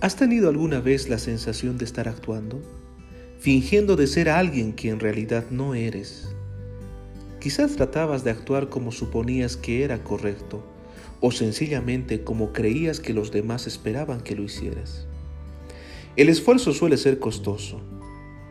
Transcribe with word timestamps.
¿Has 0.00 0.14
tenido 0.14 0.48
alguna 0.48 0.80
vez 0.80 1.08
la 1.08 1.18
sensación 1.18 1.76
de 1.76 1.84
estar 1.84 2.06
actuando? 2.06 2.62
Fingiendo 3.40 3.96
de 3.96 4.06
ser 4.06 4.28
alguien 4.28 4.72
que 4.72 4.90
en 4.90 5.00
realidad 5.00 5.46
no 5.50 5.74
eres. 5.74 6.28
Quizás 7.40 7.74
tratabas 7.74 8.22
de 8.22 8.30
actuar 8.30 8.68
como 8.68 8.92
suponías 8.92 9.56
que 9.56 9.82
era 9.82 10.04
correcto 10.04 10.64
o 11.20 11.32
sencillamente 11.32 12.22
como 12.22 12.52
creías 12.52 13.00
que 13.00 13.12
los 13.12 13.32
demás 13.32 13.66
esperaban 13.66 14.20
que 14.20 14.36
lo 14.36 14.44
hicieras. 14.44 15.08
El 16.14 16.28
esfuerzo 16.28 16.72
suele 16.72 16.96
ser 16.96 17.18
costoso, 17.18 17.80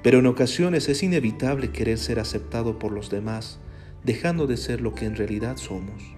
pero 0.04 0.20
en 0.20 0.26
ocasiones 0.26 0.90
es 0.90 1.02
inevitable 1.02 1.72
querer 1.72 1.98
ser 1.98 2.20
aceptado 2.20 2.78
por 2.78 2.92
los 2.92 3.10
demás, 3.10 3.58
dejando 4.04 4.48
de 4.48 4.58
ser 4.58 4.82
lo 4.82 4.94
que 4.94 5.06
en 5.06 5.16
realidad 5.16 5.56
somos. 5.56 6.17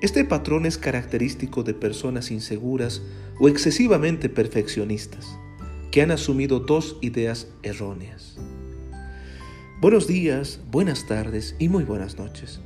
Este 0.00 0.24
patrón 0.24 0.64
es 0.64 0.78
característico 0.78 1.64
de 1.64 1.74
personas 1.74 2.30
inseguras 2.30 3.02
o 3.40 3.48
excesivamente 3.48 4.28
perfeccionistas, 4.28 5.26
que 5.90 6.02
han 6.02 6.12
asumido 6.12 6.60
dos 6.60 6.98
ideas 7.00 7.48
erróneas. 7.64 8.36
Buenos 9.80 10.06
días, 10.06 10.60
buenas 10.70 11.08
tardes 11.08 11.56
y 11.58 11.68
muy 11.68 11.82
buenas 11.82 12.16
noches. 12.16 12.60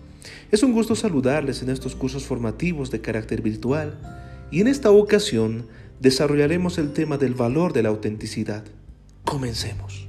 Es 0.50 0.62
un 0.62 0.74
gusto 0.74 0.94
saludarles 0.94 1.62
en 1.62 1.70
estos 1.70 1.96
cursos 1.96 2.26
formativos 2.26 2.90
de 2.90 3.00
carácter 3.00 3.40
virtual 3.40 3.98
y 4.50 4.60
en 4.60 4.68
esta 4.68 4.90
ocasión 4.90 5.68
desarrollaremos 6.00 6.76
el 6.76 6.92
tema 6.92 7.16
del 7.16 7.32
valor 7.32 7.72
de 7.72 7.82
la 7.82 7.88
autenticidad. 7.88 8.64
Comencemos. 9.24 10.01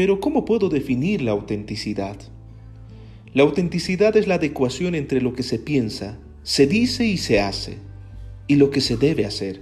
Pero 0.00 0.18
¿cómo 0.18 0.46
puedo 0.46 0.70
definir 0.70 1.20
la 1.20 1.32
autenticidad? 1.32 2.16
La 3.34 3.42
autenticidad 3.42 4.16
es 4.16 4.26
la 4.26 4.36
adecuación 4.36 4.94
entre 4.94 5.20
lo 5.20 5.34
que 5.34 5.42
se 5.42 5.58
piensa, 5.58 6.18
se 6.42 6.66
dice 6.66 7.04
y 7.04 7.18
se 7.18 7.38
hace, 7.38 7.76
y 8.46 8.54
lo 8.54 8.70
que 8.70 8.80
se 8.80 8.96
debe 8.96 9.26
hacer. 9.26 9.60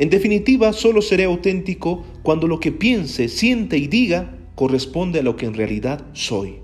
En 0.00 0.10
definitiva, 0.10 0.72
solo 0.72 1.00
seré 1.00 1.26
auténtico 1.26 2.04
cuando 2.24 2.48
lo 2.48 2.58
que 2.58 2.72
piense, 2.72 3.28
siente 3.28 3.78
y 3.78 3.86
diga 3.86 4.36
corresponde 4.56 5.20
a 5.20 5.22
lo 5.22 5.36
que 5.36 5.46
en 5.46 5.54
realidad 5.54 6.04
soy. 6.12 6.56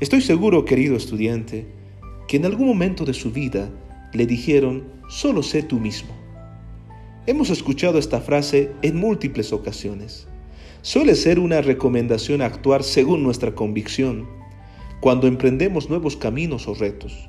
Estoy 0.00 0.20
seguro, 0.20 0.66
querido 0.66 0.98
estudiante, 0.98 1.64
que 2.28 2.36
en 2.36 2.44
algún 2.44 2.66
momento 2.66 3.06
de 3.06 3.14
su 3.14 3.32
vida 3.32 3.70
le 4.12 4.26
dijeron, 4.26 4.84
solo 5.08 5.42
sé 5.42 5.62
tú 5.62 5.80
mismo. 5.80 6.14
Hemos 7.26 7.48
escuchado 7.48 7.98
esta 7.98 8.20
frase 8.20 8.70
en 8.82 8.96
múltiples 8.96 9.54
ocasiones 9.54 10.28
suele 10.86 11.16
ser 11.16 11.40
una 11.40 11.62
recomendación 11.62 12.42
actuar 12.42 12.84
según 12.84 13.24
nuestra 13.24 13.56
convicción 13.56 14.28
cuando 15.00 15.26
emprendemos 15.26 15.90
nuevos 15.90 16.16
caminos 16.16 16.68
o 16.68 16.74
retos. 16.74 17.28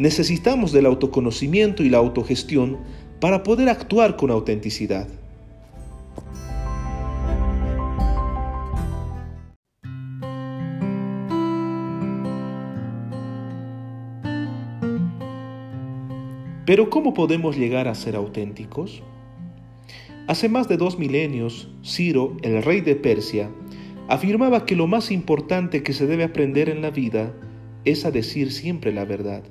Necesitamos 0.00 0.72
del 0.72 0.86
autoconocimiento 0.86 1.84
y 1.84 1.90
la 1.90 1.98
autogestión 1.98 2.78
para 3.20 3.44
poder 3.44 3.68
actuar 3.68 4.16
con 4.16 4.32
autenticidad. 4.32 5.06
Pero 16.66 16.90
¿cómo 16.90 17.14
podemos 17.14 17.56
llegar 17.56 17.86
a 17.86 17.94
ser 17.94 18.16
auténticos? 18.16 19.04
Hace 20.32 20.48
más 20.48 20.66
de 20.66 20.78
dos 20.78 20.98
milenios, 20.98 21.68
Ciro, 21.84 22.38
el 22.40 22.62
rey 22.62 22.80
de 22.80 22.96
Persia, 22.96 23.50
afirmaba 24.08 24.64
que 24.64 24.74
lo 24.74 24.86
más 24.86 25.10
importante 25.10 25.82
que 25.82 25.92
se 25.92 26.06
debe 26.06 26.24
aprender 26.24 26.70
en 26.70 26.80
la 26.80 26.90
vida 26.90 27.34
es 27.84 28.06
a 28.06 28.10
decir 28.10 28.50
siempre 28.50 28.94
la 28.94 29.04
verdad. 29.04 29.42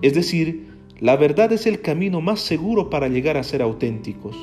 Es 0.00 0.14
decir, 0.14 0.66
la 0.98 1.16
verdad 1.16 1.52
es 1.52 1.66
el 1.66 1.82
camino 1.82 2.22
más 2.22 2.40
seguro 2.40 2.88
para 2.88 3.08
llegar 3.08 3.36
a 3.36 3.42
ser 3.42 3.60
auténticos, 3.60 4.34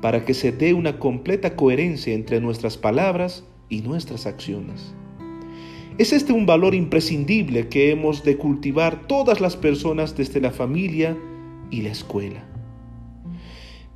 para 0.00 0.24
que 0.24 0.32
se 0.32 0.52
dé 0.52 0.74
una 0.74 1.00
completa 1.00 1.56
coherencia 1.56 2.14
entre 2.14 2.40
nuestras 2.40 2.76
palabras 2.76 3.44
y 3.68 3.80
nuestras 3.80 4.26
acciones. 4.26 4.94
Es 5.98 6.12
este 6.12 6.32
un 6.32 6.46
valor 6.46 6.72
imprescindible 6.72 7.66
que 7.66 7.90
hemos 7.90 8.22
de 8.22 8.36
cultivar 8.36 9.08
todas 9.08 9.40
las 9.40 9.56
personas 9.56 10.16
desde 10.16 10.40
la 10.40 10.52
familia 10.52 11.18
y 11.72 11.82
la 11.82 11.90
escuela. 11.90 12.53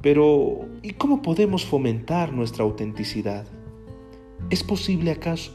Pero, 0.00 0.68
¿y 0.82 0.92
cómo 0.92 1.22
podemos 1.22 1.64
fomentar 1.64 2.32
nuestra 2.32 2.64
autenticidad? 2.64 3.46
¿Es 4.50 4.62
posible 4.62 5.10
acaso? 5.10 5.52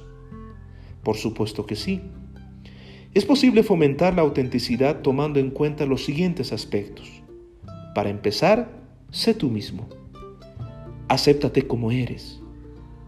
Por 1.04 1.16
supuesto 1.16 1.66
que 1.66 1.76
sí. 1.76 2.02
Es 3.14 3.26
posible 3.26 3.64
fomentar 3.64 4.16
la 4.16 4.22
autenticidad 4.22 5.02
tomando 5.02 5.40
en 5.40 5.52
cuenta 5.52 5.86
los 5.86 6.04
siguientes 6.04 6.52
aspectos. 6.52 7.10
Para 7.96 8.10
empezar, 8.10 8.72
sé 9.12 9.34
tú 9.34 9.50
mismo. 9.50 9.88
Acéptate 11.08 11.68
como 11.68 11.92
eres. 11.92 12.42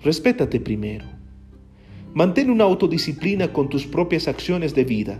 Respétate 0.03 0.59
primero. 0.59 1.05
Mantén 2.13 2.49
una 2.49 2.63
autodisciplina 2.63 3.51
con 3.51 3.67
tus 3.67 3.85
propias 3.85 4.27
acciones 4.27 4.75
de 4.75 4.85
vida. 4.85 5.19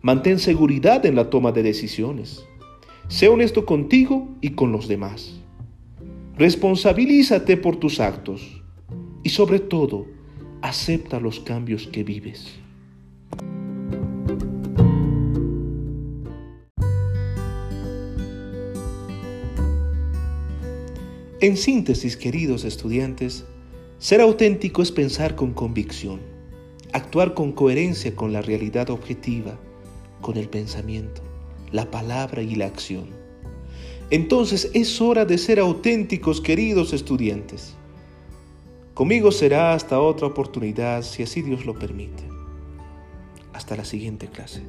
Mantén 0.00 0.38
seguridad 0.38 1.04
en 1.06 1.14
la 1.14 1.30
toma 1.30 1.52
de 1.52 1.62
decisiones. 1.62 2.44
Sé 3.08 3.28
honesto 3.28 3.66
contigo 3.66 4.28
y 4.40 4.50
con 4.50 4.72
los 4.72 4.88
demás. 4.88 5.34
Responsabilízate 6.36 7.56
por 7.56 7.76
tus 7.76 8.00
actos 8.00 8.62
y 9.22 9.28
sobre 9.30 9.60
todo, 9.60 10.06
acepta 10.62 11.20
los 11.20 11.40
cambios 11.40 11.86
que 11.86 12.04
vives. 12.04 12.58
En 21.40 21.56
síntesis, 21.56 22.16
queridos 22.16 22.64
estudiantes, 22.64 23.44
ser 23.98 24.20
auténtico 24.20 24.80
es 24.80 24.92
pensar 24.92 25.34
con 25.34 25.52
convicción, 25.52 26.20
actuar 26.92 27.34
con 27.34 27.52
coherencia 27.52 28.14
con 28.14 28.32
la 28.32 28.42
realidad 28.42 28.90
objetiva, 28.90 29.58
con 30.20 30.36
el 30.36 30.48
pensamiento 30.48 31.31
la 31.72 31.90
palabra 31.90 32.42
y 32.42 32.54
la 32.54 32.66
acción. 32.66 33.06
Entonces 34.10 34.70
es 34.74 35.00
hora 35.00 35.24
de 35.24 35.38
ser 35.38 35.58
auténticos, 35.58 36.40
queridos 36.40 36.92
estudiantes. 36.92 37.74
Conmigo 38.94 39.32
será 39.32 39.72
hasta 39.72 40.00
otra 40.00 40.26
oportunidad, 40.26 41.02
si 41.02 41.22
así 41.22 41.40
Dios 41.40 41.64
lo 41.64 41.74
permite. 41.74 42.22
Hasta 43.54 43.74
la 43.74 43.86
siguiente 43.86 44.28
clase. 44.28 44.62